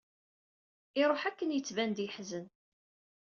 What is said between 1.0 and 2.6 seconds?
Iruḥ akken yettban-d yeḥzen.